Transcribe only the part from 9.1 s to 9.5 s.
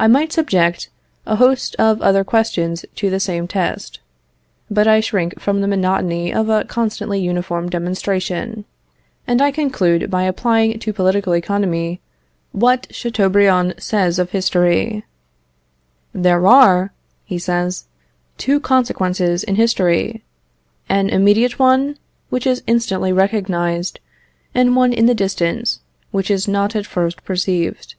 and